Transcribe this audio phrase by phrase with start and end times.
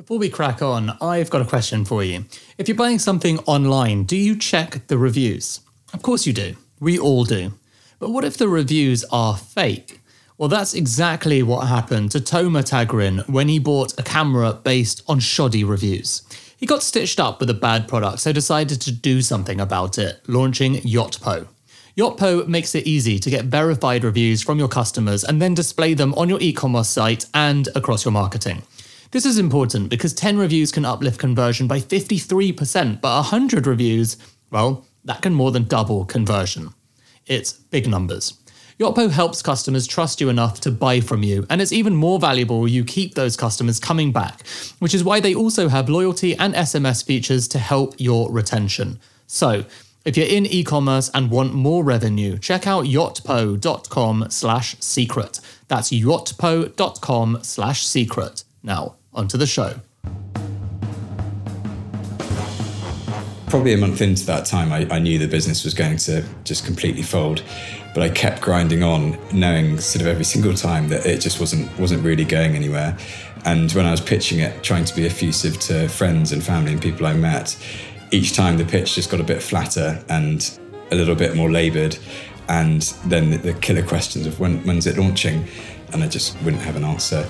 [0.00, 2.24] Before we crack on, I've got a question for you.
[2.56, 5.60] If you're buying something online, do you check the reviews?
[5.92, 6.56] Of course you do.
[6.80, 7.52] We all do.
[7.98, 10.00] But what if the reviews are fake?
[10.38, 15.20] Well, that's exactly what happened to Tomer Tagrin when he bought a camera based on
[15.20, 16.22] shoddy reviews.
[16.56, 20.22] He got stitched up with a bad product, so decided to do something about it,
[20.26, 21.46] launching Yotpo.
[21.94, 26.14] Yotpo makes it easy to get verified reviews from your customers and then display them
[26.14, 28.62] on your e commerce site and across your marketing.
[29.12, 34.16] This is important because 10 reviews can uplift conversion by 53%, but 100 reviews,
[34.52, 36.74] well, that can more than double conversion.
[37.26, 38.34] It's big numbers.
[38.78, 42.68] Yotpo helps customers trust you enough to buy from you, and it's even more valuable
[42.68, 44.46] you keep those customers coming back,
[44.78, 49.00] which is why they also have loyalty and SMS features to help your retention.
[49.26, 49.64] So,
[50.04, 55.40] if you're in e-commerce and want more revenue, check out yotpo.com slash secret.
[55.66, 58.44] That's yotpo.com slash secret.
[58.62, 59.74] Now, onto the show.
[63.48, 66.64] Probably a month into that time, I, I, knew the business was going to just
[66.64, 67.42] completely fold,
[67.94, 71.76] but I kept grinding on, knowing sort of every single time that it just wasn't
[71.76, 72.96] wasn't really going anywhere.
[73.44, 76.80] And when I was pitching it, trying to be effusive to friends and family and
[76.80, 77.56] people I met,
[78.12, 80.58] each time the pitch just got a bit flatter and
[80.92, 81.98] a little bit more laboured.
[82.48, 85.46] And then the, the killer questions of when, when's it launching,
[85.92, 87.28] and I just wouldn't have an answer.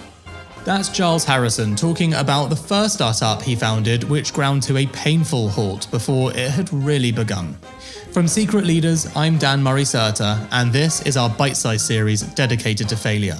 [0.62, 5.48] That's Giles Harrison talking about the first startup he founded, which ground to a painful
[5.48, 7.54] halt before it had really begun.
[8.12, 12.90] From Secret Leaders, I'm Dan Murray Serter, and this is our bite sized series dedicated
[12.90, 13.38] to failure.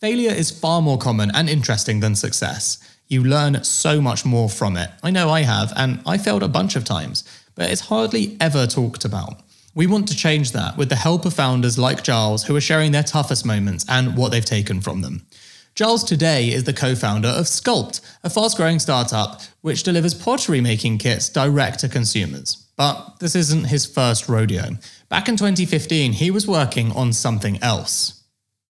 [0.00, 2.78] Failure is far more common and interesting than success.
[3.06, 4.90] You learn so much more from it.
[5.04, 7.22] I know I have, and I failed a bunch of times,
[7.54, 9.43] but it's hardly ever talked about.
[9.76, 12.92] We want to change that with the help of founders like Giles who are sharing
[12.92, 15.26] their toughest moments and what they've taken from them.
[15.74, 20.60] Giles today is the co founder of Sculpt, a fast growing startup which delivers pottery
[20.60, 22.68] making kits direct to consumers.
[22.76, 24.78] But this isn't his first rodeo.
[25.08, 28.23] Back in 2015, he was working on something else.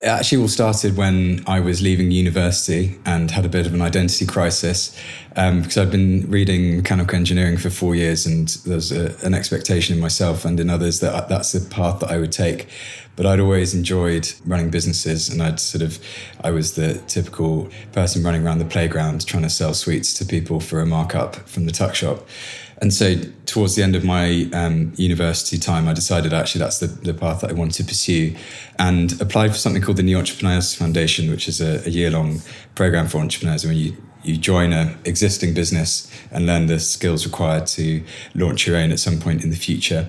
[0.02, 3.82] It actually all started when I was leaving university and had a bit of an
[3.82, 4.98] identity crisis
[5.36, 9.96] um, because I'd been reading mechanical engineering for four years and there's a, an expectation
[9.96, 12.66] in myself and in others that that's the path that I would take.
[13.14, 15.98] But I'd always enjoyed running businesses and I'd sort of,
[16.42, 20.60] I was the typical person running around the playground trying to sell sweets to people
[20.60, 22.26] for a markup from the tuck shop.
[22.80, 26.86] And so, towards the end of my um, university time, I decided actually that's the,
[26.86, 28.34] the path that I wanted to pursue
[28.78, 32.40] and applied for something called the New Entrepreneurs Foundation, which is a, a year long
[32.74, 33.66] program for entrepreneurs.
[33.66, 38.02] When you, you join an existing business and learn the skills required to
[38.34, 40.08] launch your own at some point in the future.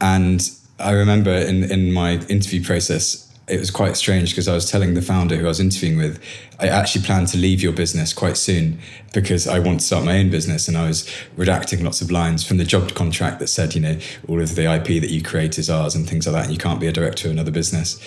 [0.00, 4.70] And I remember in, in my interview process, it was quite strange because I was
[4.70, 6.22] telling the founder who I was interviewing with,
[6.58, 8.78] I actually plan to leave your business quite soon
[9.14, 10.68] because I want to start my own business.
[10.68, 13.98] And I was redacting lots of lines from the job contract that said, you know,
[14.28, 16.44] all of the IP that you create is ours and things like that.
[16.44, 18.00] And you can't be a director of another business.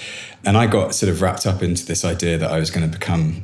[0.45, 2.99] And I got sort of wrapped up into this idea that I was going to
[2.99, 3.43] become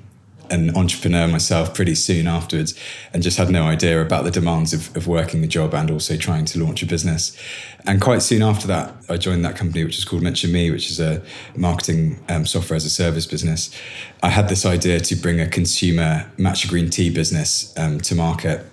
[0.52, 2.74] an entrepreneur myself pretty soon afterwards
[3.14, 6.18] and just had no idea about the demands of, of working the job and also
[6.18, 7.38] trying to launch a business.
[7.86, 10.90] And quite soon after that, I joined that company, which is called Mention Me, which
[10.90, 11.22] is a
[11.56, 13.72] marketing um, software as a service business.
[14.22, 18.66] I had this idea to bring a consumer matcha green tea business um, to market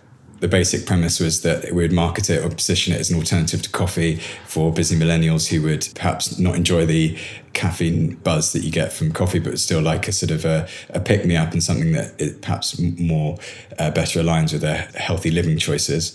[0.44, 3.62] the basic premise was that we would market it or position it as an alternative
[3.62, 7.16] to coffee for busy millennials who would perhaps not enjoy the
[7.54, 11.00] caffeine buzz that you get from coffee, but still like a sort of a, a
[11.00, 13.38] pick me up and something that it perhaps more
[13.78, 16.14] uh, better aligns with their healthy living choices.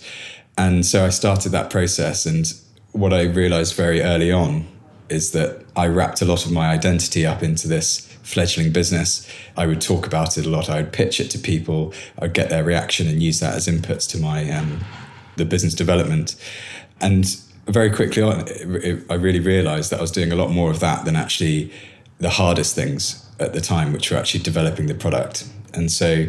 [0.56, 2.24] And so I started that process.
[2.24, 2.54] And
[2.92, 4.64] what I realized very early on
[5.10, 9.28] is that I wrapped a lot of my identity up into this fledgling business.
[9.56, 10.70] I would talk about it a lot.
[10.70, 11.92] I would pitch it to people.
[12.18, 14.80] I'd get their reaction and use that as inputs to my um,
[15.36, 16.36] the business development.
[17.00, 17.24] And
[17.66, 20.70] very quickly on, it, it, I really realized that I was doing a lot more
[20.70, 21.72] of that than actually
[22.18, 25.48] the hardest things at the time, which were actually developing the product.
[25.72, 26.26] And so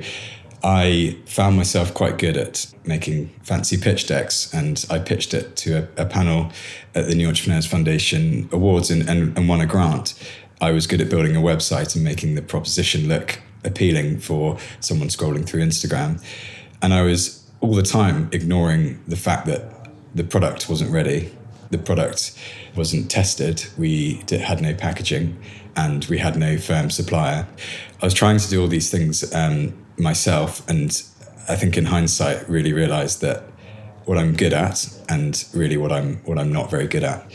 [0.63, 5.89] I found myself quite good at making fancy pitch decks, and I pitched it to
[5.97, 6.51] a, a panel
[6.93, 10.13] at the New Entrepreneurs Foundation Awards and, and, and, won a grant.
[10.59, 15.07] I was good at building a website and making the proposition look appealing for someone
[15.07, 16.23] scrolling through Instagram.
[16.81, 21.33] And I was all the time ignoring the fact that the product wasn't ready.
[21.69, 22.37] The product
[22.75, 23.65] wasn't tested.
[23.77, 25.39] We did, had no packaging
[25.75, 27.47] and we had no firm supplier.
[28.01, 30.89] I was trying to do all these things um, myself, and
[31.47, 33.43] I think in hindsight, really realized that
[34.05, 37.31] what I'm good at and really what I'm what I'm not very good at.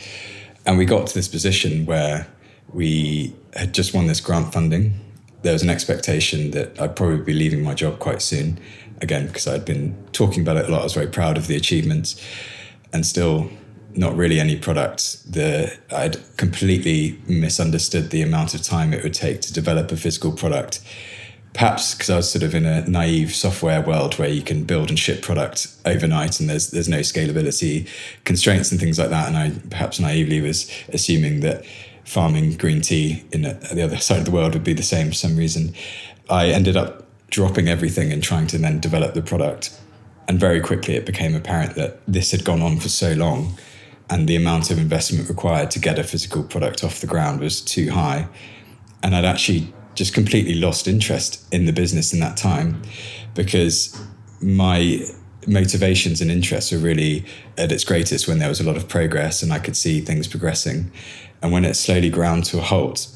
[0.65, 2.27] And we got to this position where
[2.73, 4.99] we had just won this grant funding.
[5.41, 8.59] There was an expectation that I'd probably be leaving my job quite soon,
[9.01, 10.81] again, because I'd been talking about it a lot.
[10.81, 12.21] I was very proud of the achievements
[12.91, 13.49] and still
[13.95, 15.31] not really any product.
[15.31, 20.31] The I'd completely misunderstood the amount of time it would take to develop a physical
[20.31, 20.81] product.
[21.57, 24.89] Perhaps because I was sort of in a naive software world where you can build
[24.89, 27.89] and ship product overnight and there's there's no scalability
[28.25, 29.27] constraints and things like that.
[29.27, 31.65] And I perhaps naively was assuming that
[32.05, 35.07] farming green tea in a, the other side of the world would be the same
[35.07, 35.73] for some reason.
[36.29, 39.75] I ended up dropping everything and trying to then develop the product.
[40.27, 43.57] And very quickly it became apparent that this had gone on for so long
[44.11, 47.61] and the amount of investment required to get a physical product off the ground was
[47.61, 48.27] too high.
[49.01, 52.79] And I'd actually just completely lost interest in the business in that time
[53.33, 53.99] because
[54.39, 55.03] my
[55.47, 57.25] motivations and interests were really
[57.57, 60.27] at its greatest when there was a lot of progress and I could see things
[60.27, 60.91] progressing.
[61.41, 63.07] And when it slowly ground to a halt,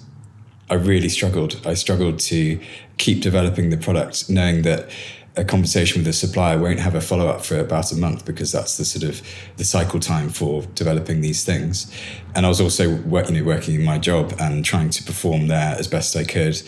[0.71, 1.61] I really struggled.
[1.65, 2.59] I struggled to
[2.97, 4.89] keep developing the product, knowing that
[5.37, 8.51] a conversation with a supplier won't have a follow up for about a month because
[8.51, 9.21] that's the sort of
[9.55, 11.91] the cycle time for developing these things.
[12.35, 15.75] And I was also you know, working in my job and trying to perform there
[15.77, 16.61] as best I could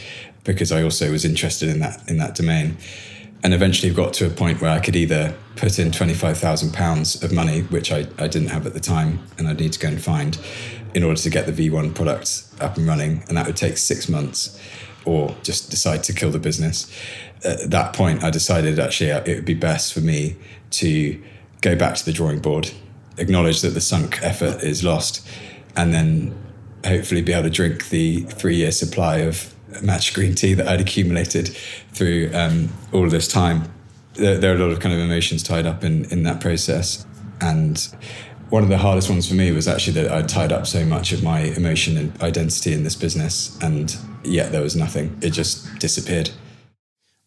[0.46, 2.78] because I also was interested in that in that domain.
[3.44, 6.74] And eventually got to a point where I could either put in twenty five thousand
[6.74, 9.80] pounds of money, which I, I didn't have at the time, and I'd need to
[9.80, 10.40] go and find
[10.94, 14.08] in order to get the V1 product up and running, and that would take six
[14.08, 14.58] months,
[15.04, 16.90] or just decide to kill the business
[17.44, 20.36] at that point, I decided actually uh, it would be best for me
[20.72, 21.22] to
[21.62, 22.72] go back to the drawing board,
[23.18, 25.28] acknowledge that the sunk effort is lost,
[25.76, 26.36] and then
[26.86, 30.82] hopefully be able to drink the three year supply of matcha green tea that I'd
[30.82, 31.50] accumulated
[31.94, 33.72] through um, all of this time.
[34.14, 37.06] There, there, are a lot of kind of emotions tied up in, in that process.
[37.42, 37.80] And
[38.50, 41.12] one of the hardest ones for me was actually that I'd tied up so much
[41.12, 45.18] of my emotion and identity in this business, and yet there was nothing.
[45.22, 46.30] It just disappeared.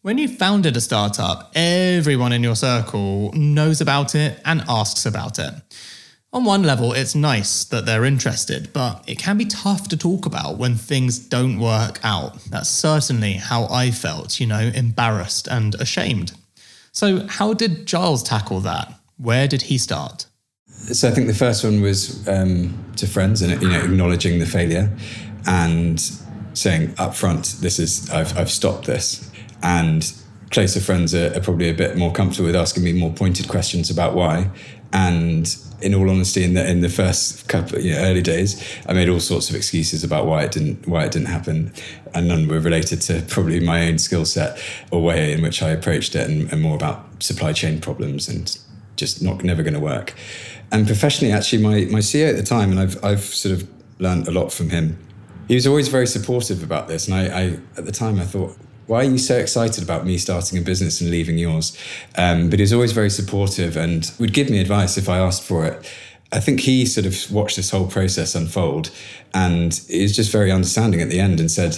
[0.07, 5.37] When you founded a startup, everyone in your circle knows about it and asks about
[5.37, 5.53] it.
[6.31, 10.25] On one level, it's nice that they're interested, but it can be tough to talk
[10.25, 12.41] about when things don't work out.
[12.45, 16.31] That's certainly how I felt, you know, embarrassed and ashamed.
[16.93, 18.97] So, how did Giles tackle that?
[19.17, 20.25] Where did he start?
[20.93, 24.45] So, I think the first one was um, to friends and you know acknowledging the
[24.45, 24.89] failure
[25.45, 25.99] and
[26.53, 29.26] saying upfront, "This is I've I've stopped this."
[29.63, 30.11] And
[30.51, 33.89] closer friends are, are, probably a bit more comfortable with asking me more pointed questions
[33.89, 34.49] about why.
[34.93, 38.93] And in all honesty, in the in the first couple you know, early days, I
[38.93, 41.73] made all sorts of excuses about why it didn't why it didn't happen,
[42.13, 44.59] and none were related to probably my own skill set
[44.91, 48.57] or way in which I approached it, and, and more about supply chain problems and
[48.95, 50.13] just not never going to work.
[50.71, 53.67] And professionally, actually, my my CEO at the time, and I've I've sort of
[53.99, 54.97] learned a lot from him.
[55.47, 57.43] He was always very supportive about this, and I, I
[57.77, 61.01] at the time I thought, why are you so excited about me starting a business
[61.01, 61.77] and leaving yours?
[62.17, 65.43] Um, but he was always very supportive and would give me advice if I asked
[65.43, 65.93] for it.
[66.31, 68.91] I think he sort of watched this whole process unfold
[69.33, 71.77] and was just very understanding at the end and said,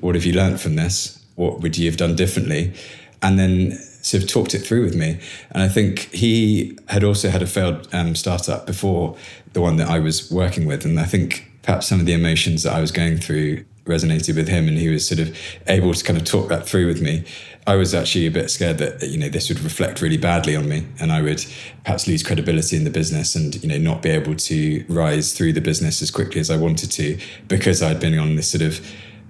[0.00, 1.24] What have you learned from this?
[1.36, 2.74] What would you have done differently?
[3.22, 3.72] And then
[4.02, 5.20] sort of talked it through with me.
[5.50, 9.16] And I think he had also had a failed um, startup before
[9.52, 10.84] the one that I was working with.
[10.84, 14.48] And I think perhaps some of the emotions that I was going through resonated with
[14.48, 15.36] him and he was sort of
[15.66, 17.24] able to kind of talk that through with me.
[17.66, 20.68] I was actually a bit scared that you know this would reflect really badly on
[20.68, 21.44] me and I would
[21.84, 25.52] perhaps lose credibility in the business and you know not be able to rise through
[25.52, 28.80] the business as quickly as I wanted to because I'd been on this sort of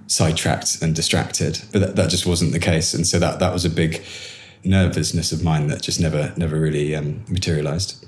[0.07, 1.61] sidetracked and distracted.
[1.71, 4.03] But that, that just wasn't the case and so that that was a big
[4.63, 8.05] nervousness of mine that just never never really um, materialized.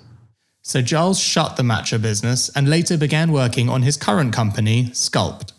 [0.63, 5.53] So Giles shut the matcha business and later began working on his current company, Sculpt.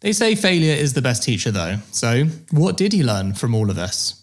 [0.00, 1.76] They say failure is the best teacher, though.
[1.90, 4.22] So, what did he learn from all of this?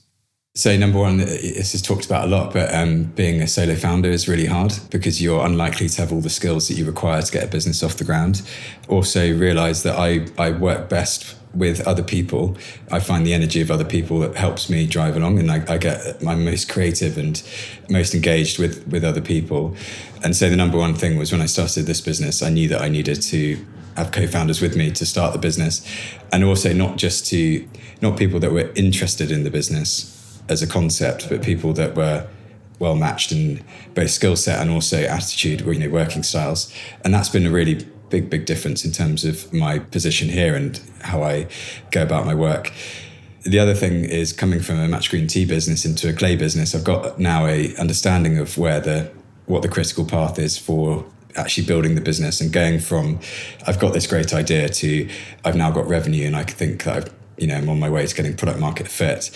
[0.55, 4.09] So, number one, this is talked about a lot, but um, being a solo founder
[4.09, 7.31] is really hard because you're unlikely to have all the skills that you require to
[7.31, 8.43] get a business off the ground.
[8.87, 12.55] Also, realize that I, I work best with other people.
[12.91, 15.79] I find the energy of other people that helps me drive along, and I, I
[15.79, 17.41] get my most creative and
[17.89, 19.75] most engaged with, with other people.
[20.23, 22.81] And so, the number one thing was when I started this business, I knew that
[22.81, 23.57] I needed to
[23.95, 25.85] have co-founders with me to start the business
[26.31, 27.67] and also not just to
[28.01, 32.27] not people that were interested in the business as a concept but people that were
[32.79, 33.63] well matched in
[33.95, 36.73] both skill set and also attitude you know working styles.
[37.03, 40.79] And that's been a really big big difference in terms of my position here and
[41.01, 41.47] how I
[41.91, 42.71] go about my work.
[43.43, 46.75] The other thing is coming from a matcha green tea business into a clay business
[46.75, 49.11] I've got now a understanding of where the
[49.45, 53.19] what the critical path is for actually building the business and going from
[53.65, 55.09] I've got this great idea to
[55.43, 58.05] I've now got revenue and I think that I've you know I'm on my way
[58.05, 59.31] to getting product market fit.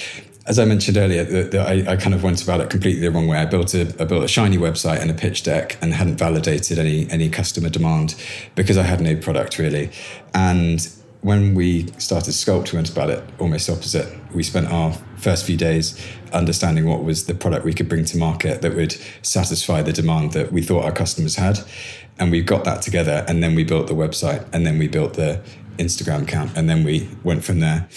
[0.46, 3.12] As I mentioned earlier, the, the, I, I, kind of went about it completely the
[3.12, 3.38] wrong way.
[3.38, 6.80] I built a I built a shiny website and a pitch deck and hadn't validated
[6.80, 8.16] any any customer demand
[8.56, 9.92] because I had no product really.
[10.34, 10.88] And
[11.22, 14.08] when we started Sculpt, we went about it almost opposite.
[14.34, 16.00] We spent our first few days
[16.32, 20.34] understanding what was the product we could bring to market that would satisfy the demand
[20.34, 21.60] that we thought our customers had.
[22.20, 25.14] And we got that together, and then we built the website, and then we built
[25.14, 25.42] the
[25.78, 27.88] Instagram account, and then we went from there.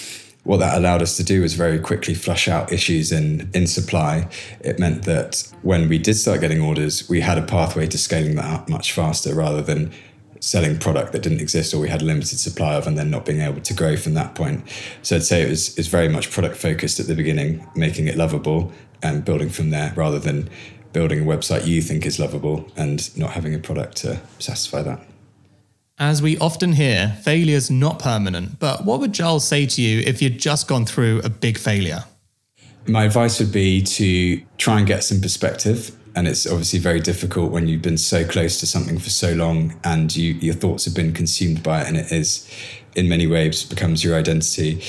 [0.44, 4.28] What that allowed us to do was very quickly flush out issues in, in supply.
[4.60, 8.36] It meant that when we did start getting orders, we had a pathway to scaling
[8.36, 9.92] that up much faster rather than
[10.40, 13.40] selling product that didn't exist or we had limited supply of and then not being
[13.40, 14.66] able to grow from that point.
[15.02, 18.16] So I'd say it was it's very much product focused at the beginning, making it
[18.16, 20.48] lovable and building from there rather than
[20.92, 25.00] building a website you think is lovable and not having a product to satisfy that.
[25.98, 30.22] As we often hear, failure's not permanent, but what would Giles say to you if
[30.22, 32.04] you'd just gone through a big failure?
[32.88, 37.52] My advice would be to try and get some perspective and it's obviously very difficult
[37.52, 40.94] when you've been so close to something for so long and you, your thoughts have
[40.94, 42.48] been consumed by it and it is
[42.94, 44.82] in many ways becomes your identity.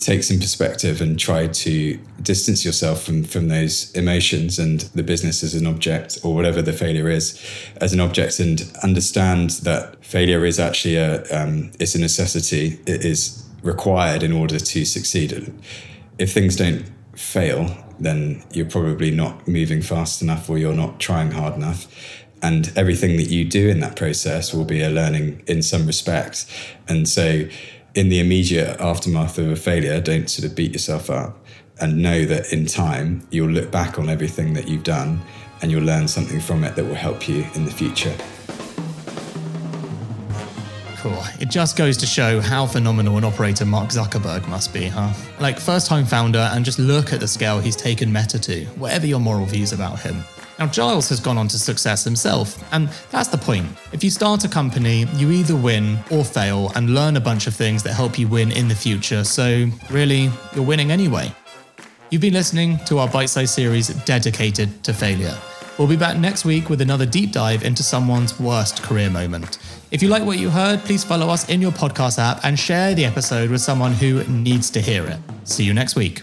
[0.00, 5.42] Take some perspective and try to distance yourself from from those emotions and the business
[5.42, 7.40] as an object or whatever the failure is
[7.80, 12.80] as an object and understand that failure is actually a um, it's a necessity.
[12.86, 15.54] It is required in order to succeed.
[16.18, 16.84] If things don't
[17.16, 21.86] fail then you're probably not moving fast enough or you're not trying hard enough.
[22.42, 26.46] And everything that you do in that process will be a learning in some respect.
[26.88, 27.48] And so,
[27.94, 31.38] in the immediate aftermath of a failure, don't sort of beat yourself up
[31.80, 35.20] and know that in time you'll look back on everything that you've done
[35.62, 38.14] and you'll learn something from it that will help you in the future.
[41.04, 41.22] Cool.
[41.38, 45.12] It just goes to show how phenomenal an operator Mark Zuckerberg must be, huh?
[45.38, 49.06] Like, first time founder, and just look at the scale he's taken Meta to, whatever
[49.06, 50.24] your moral views about him.
[50.58, 53.66] Now, Giles has gone on to success himself, and that's the point.
[53.92, 57.54] If you start a company, you either win or fail and learn a bunch of
[57.54, 61.30] things that help you win in the future, so really, you're winning anyway.
[62.08, 65.36] You've been listening to our bite sized series dedicated to failure.
[65.78, 69.58] We'll be back next week with another deep dive into someone's worst career moment.
[69.90, 72.94] If you like what you heard, please follow us in your podcast app and share
[72.94, 75.18] the episode with someone who needs to hear it.
[75.42, 76.22] See you next week.